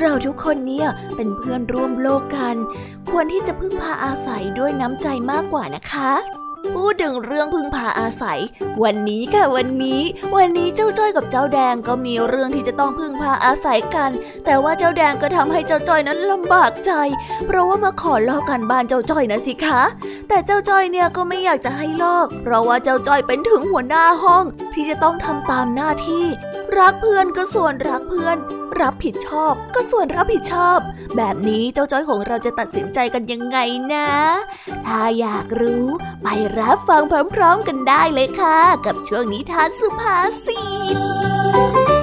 [0.00, 2.56] เราทุกคนเนี่ยเป็นเพื่อนร่วมโลกกัน
[3.10, 6.12] ควรที่จะพึ่งพาอาศัยด้วยน้ำใจมากกว่านะคะ
[6.74, 8.40] พูดถึงเรื่องพึ่งพาอาศัย
[8.82, 10.02] วันนี้ค่ะวันนี้
[10.36, 14.10] วันนี้เจ้าจ้อยกับเจ้าแดงก็มีเรื่องที่จะต้องพึ่งพาอาศัยกัน
[14.44, 16.92] แต่ว่าเจ้าแดงก็ทำให้เจ้าจ้อยนั้นลำบากใจ
[17.46, 19.82] เพราะว่ามาขอลอกกันบ้านเจ้าจ้อยนะสิคะ
[20.28, 24.44] แต่เจ้าจ้อยเนี่ยก็ไม่อยากจะให้ลอก เพราะว่าเจ้าจ้อยเป็นถึงหัวหน้าห้อง
[24.74, 26.24] ที่จะต้องทำตามหน้าที่
[26.78, 28.36] รักเพื่อนก็ส่วนรักเพื่อน
[28.80, 30.78] รับผิดชอบก็ส่วนรับผิดชอบ
[31.16, 33.58] แบบนี้เจ้าจ้อยของเราจะตัดสินใจกันยังไง
[33.94, 34.10] นะ
[34.86, 35.86] ถ้าอยากรู้
[36.22, 37.02] ไปรับฟัง
[37.34, 40.62] พร้อมๆกันได้เลยค่ะ กับช่วงนิทานสุภาษิ
[41.94, 41.97] ต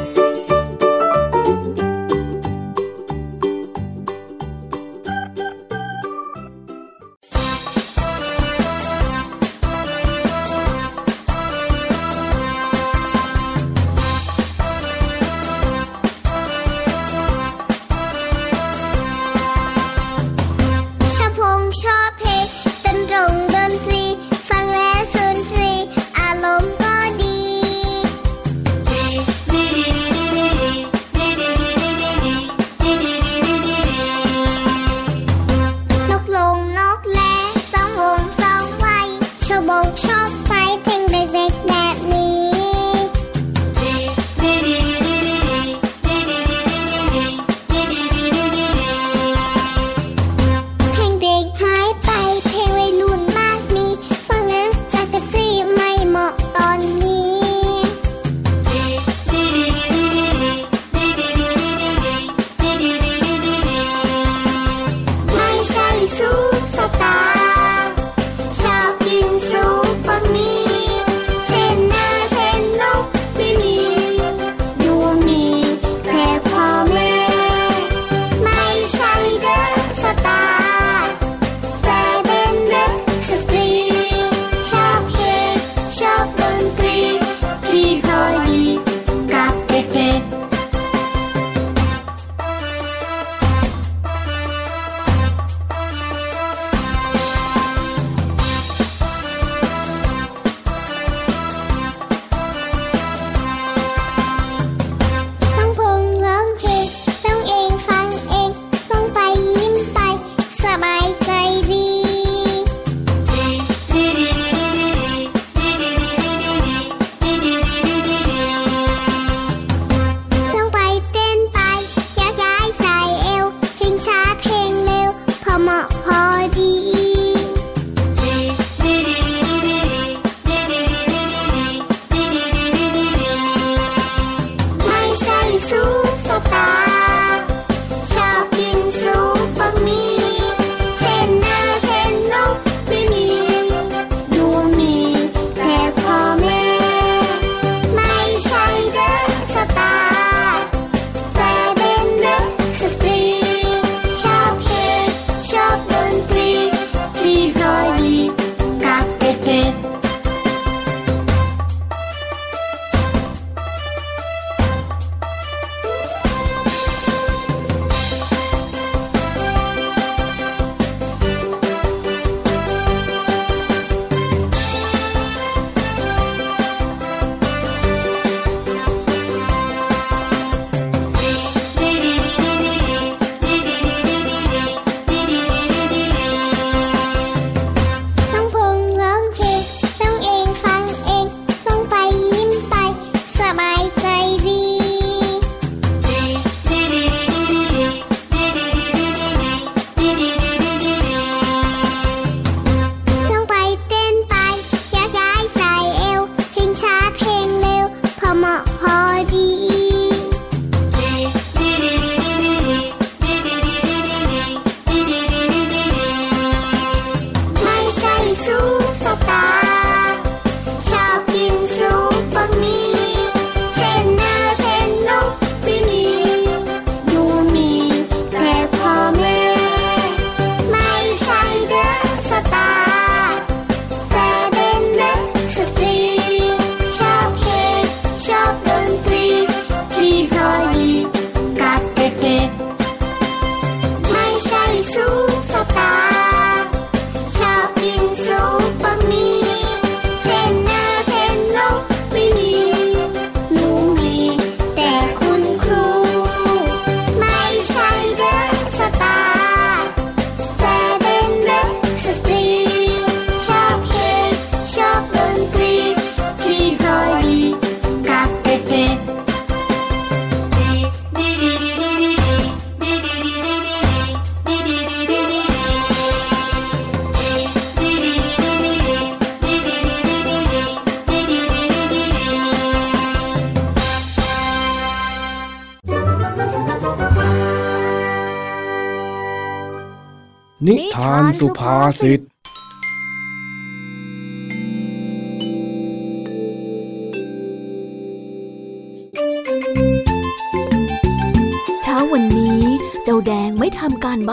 [290.68, 292.20] นิทานสุภาษิต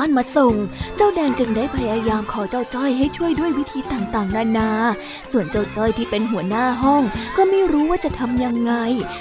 [0.02, 0.54] บ้านมาส่ง
[0.96, 4.70] เจ้าแดงจึงได้พยายามขอเจ้าจ้อยให้ช่วยด้วยวิธีต่างๆ นานา
[5.32, 7.02] ส่วนเจ้าจ้อยที่เป็นหัวหน้าห้อง
[7.36, 8.72] ก็ไม่รู้ว่าจะทำยังไง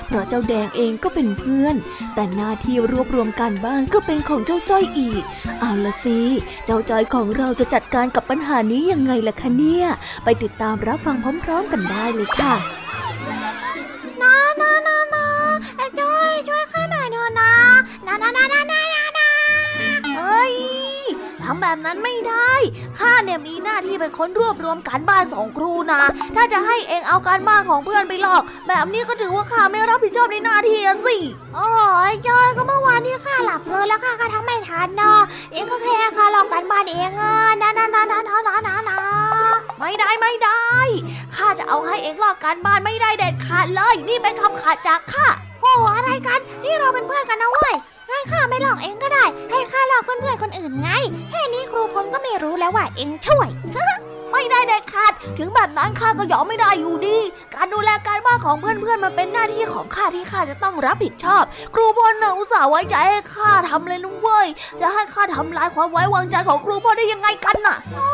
[0.08, 1.76] เพราะเจ้าแดงเองก็เป็นเพื่อน
[2.16, 5.24] แต่หน้าที่รวบรวมการบ้านก็เป็นของเจ้าจ้อยอีก
[5.60, 6.20] เอาละสิ
[6.66, 9.88] เจ้าจ้อยของเราจะจัดการกับปัญหานี้ยังไงล่ะคะเนี่ย
[10.24, 12.54] ไปติดตามรับฟังพร้อม ๆ กันได้เลยค่ะ
[14.22, 15.28] นานานานา
[16.00, 17.52] จ้อยช่วยข้าหน่อยเถอะนะ
[18.08, 20.48] นานานานา
[21.44, 22.54] ทำแบบนั้นไม่ได้
[23.00, 26.02] ข้าเนี่ยมีหน้าที่เป็นคนรวบรวมการบ้านสองครูนะ
[26.36, 31.18] ถ้าจะให้เองเอาการบ้านของเพื่อนไปหลอก แบบนี้ก็ถือว่าข้าไม่รับผิดชอบในหน้าที่สิ
[31.56, 31.70] โอ้
[32.10, 35.20] ยจอยก็เมื่อวานนี้ข้าหลับเลยแล้วข้าก็ทำไม่ทันเนาะ
[35.54, 39.00] เองก็แค่ข้าลอกการบ้านเองอะนะนะนะนะนะนะนะนะ
[39.80, 40.66] ไม่ได้ไม่ได้
[41.36, 45.28] ข้าจะเอาให้เองลอกการบ้านไม่ได้เด็ดขาดเลย นี่เป็นคำขาดจากข้า
[45.62, 47.74] โอ้อะไรกัน นี่เราเป็นเพื่อนกันนะเว้ย
[48.12, 50.90] ให้ข้าไม่หลอกเองก็ได้ ให้ข้าหลอกเพื่อนๆคนอื่นไง
[51.30, 53.50] แค่นี้ครูพลก็ไม่รู้แล้วว่าเองช่วย
[54.32, 57.18] ไม่ได้เด็ดขาด ถึงแบบนั้นข้าก็ยอมไม่ได้อยู่ดี
[57.56, 61.44] การดูแลการบ้านของเพื่อนๆมันเป็นหน้าที่ของข้าที่ข้าจะต้องรับผิดชอบ
[61.76, 64.48] ครูพลน่ะอุตส่าห์ไว้ใจให้ข้าทำเลยนุ้งเว้ย
[64.82, 68.12] จะให้ข้าทำลายความไว้วางใจของครูพลได้ยังไงกันน่ะ โอ้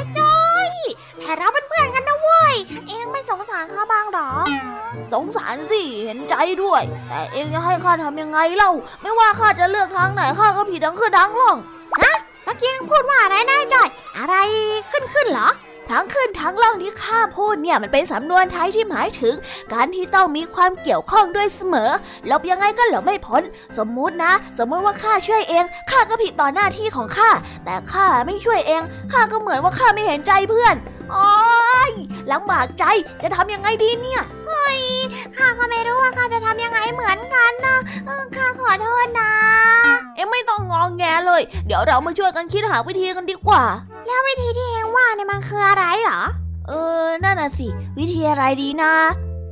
[0.00, 0.36] ยจ้อ
[0.68, 0.70] ย
[1.20, 2.04] แต่เราเป็นเพื่อนกัน
[2.66, 4.30] เว้ยเองไม่สงสารข้าบ้างหรอ
[5.12, 11.56] สงสารสิเห็นใจด้วย แต่เองจะให้ข้าทำยังไงเล่า ไม่ว่าข้าจะเลือกทางไหนข้าก็ผิดทั้งขึ้นทั้งลง
[12.04, 14.34] นะเมื่อกี้พูดว่าอะไรนายจอย อะไร
[14.90, 15.50] ขึ้นขึ้นเหรอ
[15.92, 19.34] ทั้งขึ้นทั้งล่องที่ข้าพูดเนี่ยมันเป็นสำนวนไทยที่หมายถึง
[19.72, 21.90] การที่ต้องมีความเกี่ยวข้องด้วยเสมอ
[22.30, 23.42] ลบยังไงก็หลบไม่พ้น
[23.78, 27.30] สมมุตินะ สมมติว่าข้าช่วยเองข้าก็ผิดต่อหน้าที่ของข้า
[27.64, 28.82] แต่ข้าไม่ช่วยเอง
[29.12, 30.74] ข้าก็เหมือนว่าข้าไม่เห็นใจเพื่อน
[31.12, 31.30] โอ้
[31.90, 31.92] ย
[32.32, 32.84] ลำบากใจ
[33.22, 34.78] จะทำยังไงดีเนี่ยเฮ้ย
[35.36, 37.76] ข้าก็ไม่รู้ว่าข้าจะทำยังไงเหมือนกันนะ
[38.36, 39.32] ข้าขอโทษนะ
[40.16, 43.64] เอ็งไม่ต้องงองแงเลย เดี๋ยวเรามาช่วยกันคิดหาวิธีกันดีกว่า
[44.06, 46.20] แล้ววิธีที่เอ็งว่าเนี่ยมันคืออะไรเหรอ
[46.68, 48.92] เออนั่นน่ะสิ วิธีอะไรดีนะ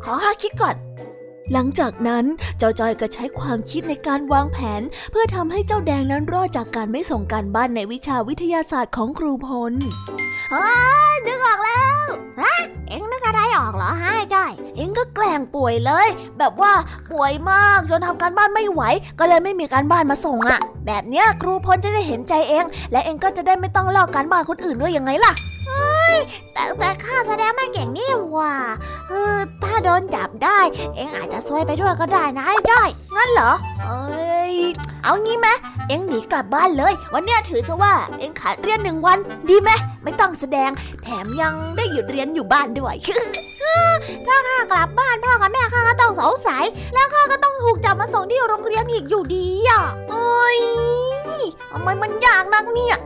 [0.02, 0.74] ขอข้าคิดก่อน
[1.53, 2.24] หลังจากนั้น
[2.59, 9.72] เจ้าจอยก็ใช้ความคิดในการวางแผน เพื่อทำให้เจ้าแดงนั้นรอดจากการไม่ส่งการบ้านในวิชาวิทยาศาสตร์ของครูพล
[10.53, 10.64] ฮ้
[11.26, 12.05] นึกออกแล้ว
[12.40, 12.55] ฮะ
[12.88, 16.72] เอ็งนึกอะไรออกเหรอฮะจ้อย เอ็งก็แกล้งป่วยเลย แบบว่า
[17.12, 18.82] ป่วยมากจนทำการบ้านไม่ไหว
[19.18, 25.32] ก็เลยไม่มีการบ้านมาส่งอะ่ะ แบบเนี้ยครูพลจะได้เห็นใจเองและเอ็งก็จะได้ไม่ต้องลอกการบ้านคนอื่นด้วยยังไงล่ะ
[25.66, 26.16] เฮ้ย
[26.54, 28.54] แต่แต่ข้าแสดงไม่เก่งนี่ว่า
[29.08, 30.60] เออถ้าโดนจับได้
[30.96, 33.52] เอ็งอาจจะซวยไปด้วยก็ได้นะไอ้จ้อยงั้นเหรอ
[33.84, 34.54] เอ้ย
[35.02, 35.48] เอางี้ไหม
[35.88, 39.70] เอ็งหนีกลับบ้านเลย วันเนี้ยถือซะว่าเอ็งขาดเรียนหนึ่งวัน ดีไหม
[40.04, 40.70] ไม่ต้องแสดง
[41.02, 42.94] แถมยังได้หยุดเรียนอยู่บ้านด้วย
[44.26, 46.64] ถ้าข้ากลับบ้านพ่อกับแม่ข้าก็ต้องสงสัย
[46.94, 50.58] แล้วข้าก็ต้องถูกจับมาส่งที่โรงเรียนอีกอยู่ดีอะโอ้ย
[51.72, 52.96] ทำไมมันยากนักเนี่ย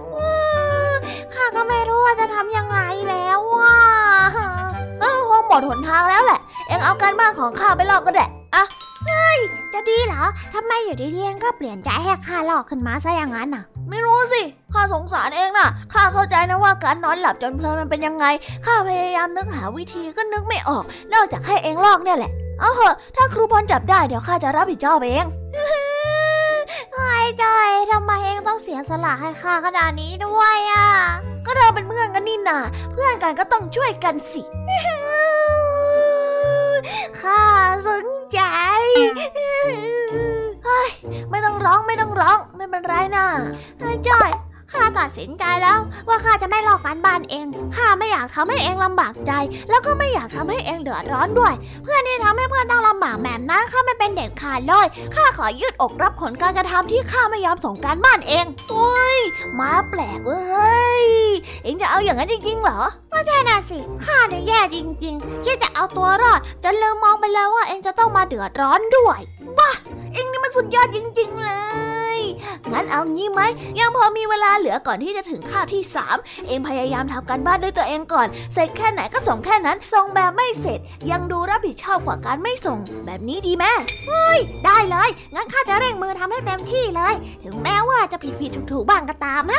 [1.56, 2.78] ก็ไม่รู้ว่าจะทำยังไง
[3.10, 3.76] แล้วว่ะ
[5.00, 8.64] เออคงหมดหนทางแล้วแหละ เอ็งเอาการบ้านของข้าไปลอกก็ได้อะ
[9.06, 9.38] เฮ้ย
[9.72, 10.22] จะดีเหรอ
[10.54, 14.42] ทำไมอยู่ดีๆเองก็เปลี่ยนใจให้ข้าลอกขึ้นมาซะอย่างนั้นน่ะ ไม่รู้สิ
[14.72, 18.24] ข้าสงสารเองน่ะข้าเข้าใจนะว่าการนอนหลับจนเพลินมันเป็นยังไง
[18.66, 20.84] ข้าพยายามนึกหาวิธีก็นึกไม่ออก
[21.14, 25.24] นอกจากให้เองลอกเนี่ยแหละเอาเหอะถ้าครูพลจับได้เดี๋ยวข้าจะรับผิดชอบเอง
[26.94, 30.86] ไอ้จอยทำไมเองต้องเสียสละให้ข้าขนาดนี้ด้วยอะ
[31.46, 32.58] ก็เราเป็นเพื่อนกันนี่นา
[32.92, 34.42] เพื่อนกันก็ต้องช่วยกันสิ
[37.20, 37.42] ข้า
[37.86, 38.40] สนใจ
[40.64, 40.88] เฮ้ย
[41.30, 43.26] ไม่ต้องร้องไม่ต้องร้องไม่เป็นไรนะ
[43.78, 44.30] ไอ้จ้อย
[44.72, 47.46] ข้าตัดสินใจแล้วว่าข้าจะไม่ลอกการบ้านเอง
[47.76, 49.32] ข้าไม่อยากทำให้เองลำบากใจ
[49.70, 59.20] แล้วก็ไม่อยากทำให้เองเดือดร้อนด้วย เพื่อนที่ทำให้เพื่อนต้องลำบากแบบนั้นข้าไม่เป็นเด็ดขาดเลย ข้าขอยืดอกรับผลการกระทำที่ข้าไม่ยอมส่งการบ้านเองอุ้ย
[59.60, 60.40] มาแปลกเว้
[61.02, 61.04] ย
[61.64, 62.80] เองจะเอาอย่างนั้นจริงๆเหรอ
[63.12, 69.20] ก็ใช่น่ะสิ ข้าเนี่ยแย่จริงๆคิดจะเอาตัวรอดจนลืมมองไปแล้วว่าเองจะต้องมาเดือดร้อนด้วย
[69.58, 69.70] ว้า
[70.14, 71.52] เองนี่มันสุดยอดจริง ๆ เล
[72.18, 72.20] ย
[72.72, 73.42] งั้นเอางี้ไหม
[73.78, 80.80] ยังพอมีเวลาเหลือก่อนที่จะถึงข้าวที่สามเองพยายามทำการบ้านด้วยตัวเองก่อน เสร็จแค่ไหนก็ส่งแค่นั้น ส่งแบบไม่เสร็จ
[81.10, 83.64] ยังดูรับผิดชอบกว่าการไม่ส่ง แบบนี้ดีไหม
[84.06, 89.54] เฮ้ย ได้เลย งั้นข้าจะเร่งมือทำให้เต็มที่เลย ถึงแม้ว่าจะผิดผิดถูกถูกบ้างก็ตามฮ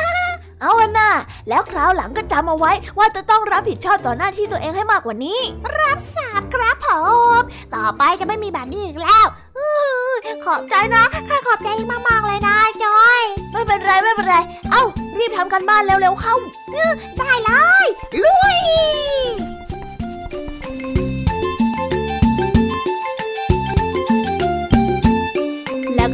[0.62, 1.12] เอาอันน่ะ
[1.48, 5.40] แล้วคราวหลังก็จำเอาไว้ว่าจะต้องรับผิดชอบต่อหน้าที่ตัวเองให้มากกว่านี้
[5.80, 6.88] รับทราบครับผ
[7.40, 7.42] ม
[7.74, 9.26] ต่อไปจะไม่มีแบบนี้อีกแล้ว
[10.44, 11.68] ขอบใจนะข้าขอบใจ
[12.08, 14.36] มากๆเลยนะจอย ไม่เป็นไรไม่เป็นไร
[14.70, 14.82] เอ้า
[15.18, 16.34] รีบทำกันบ้านเร็วๆเข้า
[17.18, 17.50] ได้เล
[17.84, 17.86] ย
[18.22, 19.51] ลุย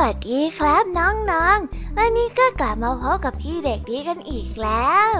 [0.00, 5.10] วัสดีครับน้องๆ วันนี้ก็กลับมาพบกับพี่เด็กดีกันอีกแล้ว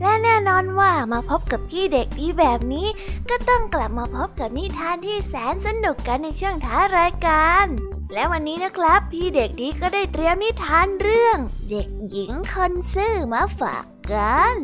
[0.00, 2.88] และแน่นอนว่ามาพบกับพี่เด็กดีแบบนี้
[3.30, 7.66] ก็ต้องกลับมาพบกับนิทานที่แสนสนุกกันในช่วงท้ารายการ
[8.12, 11.38] และวันนี้นะครับพี่เด็กดีก็ได้เตรียมนิทานเรื่อง
[11.70, 14.54] เด็กหญิงคนซื่อมาฝากกัน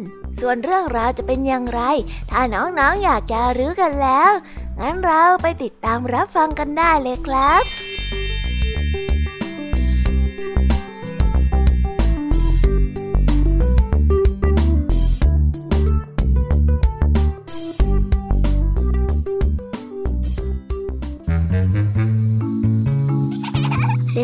[0.40, 1.80] ส่วนเรื่องราวจะเป็นอย่างไร
[2.30, 4.32] ถ้าน้องๆออยากจะรู้กันแล้ว
[4.78, 7.91] งั้นเราไปติดตามรับฟังกันได้เลยครับ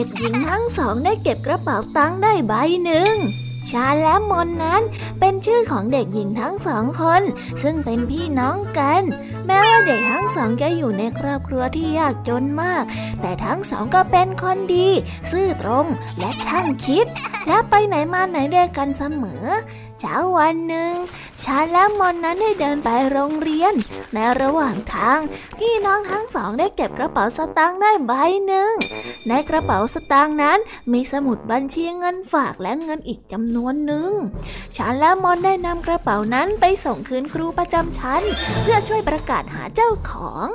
[0.08, 2.52] กหญิงทั้งสองได้เก็บกระเป๋าตังค์ได้ใบ
[2.84, 3.14] หนึ่ง
[3.70, 4.82] ชาและมนนั้น
[5.20, 7.22] เป็นชื่อของเด็กหญิงทั้งสองคน
[7.62, 9.02] ซึ่งเป็นพี่น้องกัน
[9.46, 12.84] แม้ว่าเด็กทั้งสองจะอยู่ในครอบครัวที่ยากจนมาก
[13.20, 14.88] แต่ทั้งสองก็เป็นคนดี
[15.30, 15.86] ซื่อตรง
[16.18, 17.06] และช่างคิด
[17.48, 19.46] และไปไหนมาไหนด้วยกันเสมอ
[20.00, 20.94] เช้าวันหนึ่ง
[21.42, 23.74] ชาและมอนนั้นได้เดินไปโรงเรียน
[24.14, 25.20] ในระหว่างทาง
[25.58, 28.12] พี่น้องทั้งสองได้เก็บกระเป๋าสตางค์ได้ใบ
[28.46, 28.72] หนึ่ง
[29.28, 30.58] ในกระเป๋าสตางค์นั้น
[30.92, 34.12] มีสมุดบัญชีเงินฝากและเงินอีกจำนวนหนึ่ง
[34.76, 38.22] ชาและมอนได้นำกระเป๋านั้นไปส่งคืนครูประจำชั้น
[38.62, 40.46] เพื่อช่วยประกาศหาเจ้าของ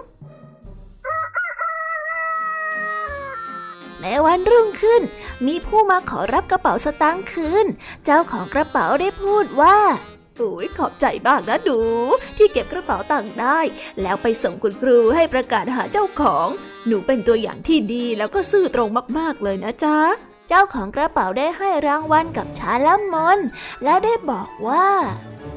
[4.03, 5.01] ในวันรุ่งขึ้น
[5.47, 7.65] มีผู้มาขอรับกระเป๋าสตางค์คืน
[8.05, 9.77] เจ้าของกระเป๋าได้พูดว่า
[10.37, 11.79] โอ้ยขอบใจมากนะดู
[12.37, 13.59] ที่เก็บกระเป๋าตังค์ได้
[14.01, 16.47] แล้วไปส่งคุณครูให้ประกาศหาเจ้าของ
[16.87, 19.97] หนูเป็นตัวอย่างที่ดีแล้วก็ซื่อตรงมากๆเลยนะจ๊ะ
[20.49, 23.39] เจ้าของกระเป๋าได้ให้รางวัลกับชาละมน
[23.83, 24.87] และได้บอกว่า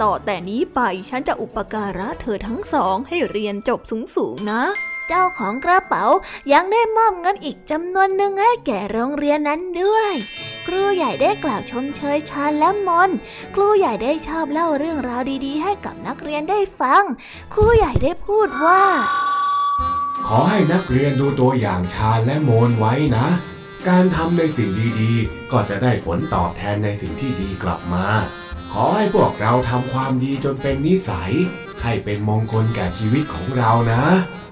[0.03, 3.81] ต่อแต่นี้ไปฉันจะอุปการะเธอทั้งสองให้เรียนจบ
[4.17, 4.63] สูงๆนะ
[5.09, 6.05] เจ้าของกระเป๋า
[6.53, 10.13] ยังได้มอบเงินอีกจำนวนหนึ่งให้แก่โรงเรียนนั้นด้วย
[10.67, 13.11] ครูใหญ่ได้กล่าวชมเชยชาและมน
[13.55, 17.03] ครูใหญ่ได้ชอบเล่าเรื่องราวดีๆ ให้กับนักเรียนได้ฟัง
[17.55, 18.83] ครูใหญ่ได้พูดว่า
[20.29, 23.27] ขอให้นักเรียนดูตัวอย่างชาและมอนไว้นะ
[23.89, 28.07] การทำในสิ่งดีๆ ก็จะได้ผลตอบแทนในสิ่งที่ดีกลับมา
[28.73, 31.33] ขอให้พวกเราทำความดีจนเป็นนิสัย
[31.83, 34.05] ให้เป็นมงคลแก่ชีวิตของเรานะ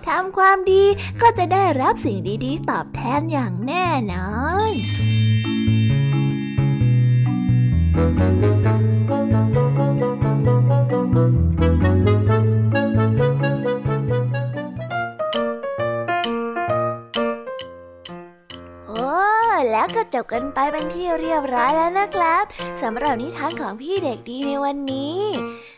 [0.07, 0.85] ทำความดี
[1.21, 4.29] ก็จะได้รับสิ่งดีๆ ตอบแทนอย่างแน่นอ
[4.71, 4.73] น
[20.15, 22.45] จบกันไปเป็นที่เรียบร้อยแล้วนะครับ
[22.83, 25.19] สำหรับนิทานของพี่เด็กดีในวันนี้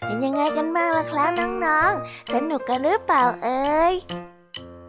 [0.05, 1.31] เป็นยังไงกันบ้างล่ะครับ
[1.65, 3.95] น้องๆ สนุกกันหรือเปล่าเอ่ย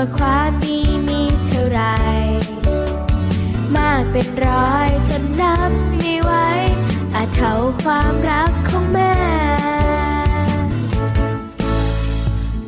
[0.00, 0.78] ว่าความดี
[1.08, 1.80] มีเท่าไร
[3.76, 6.32] มากเป็นร้อยจนนับไม่ไหว
[7.14, 9.14] อาจเท่าความรักของแม่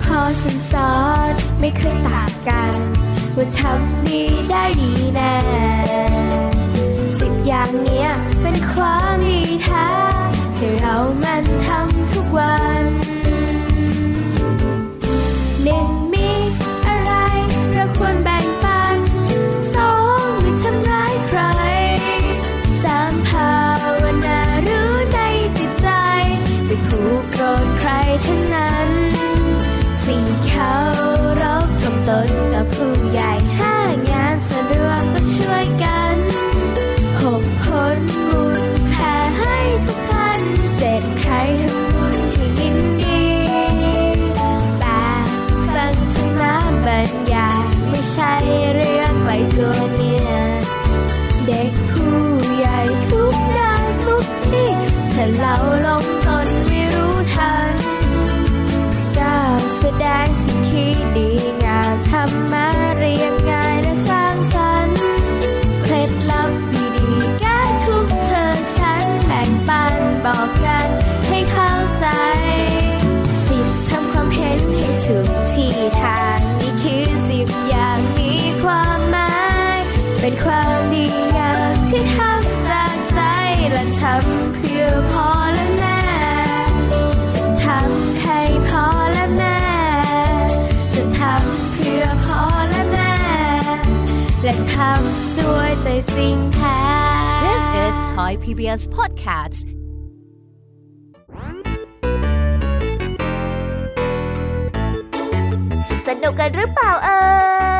[0.03, 0.95] พอฉันสอ
[1.31, 2.75] นไม่เคยต่างกัน
[3.37, 5.37] ว่าทำดีได้ดีแน่
[7.19, 8.09] สิบอย่างเนี้ย
[8.43, 9.89] เป็นความดีแท้
[10.57, 12.85] ให้เรามันทำทุกวัน
[32.79, 33.00] ต
[95.91, 96.79] ด้วยใจจริงแท้
[97.45, 99.61] This is Thai PBS Podcast
[106.07, 107.19] สนุกกันหรือเปล่าเอ่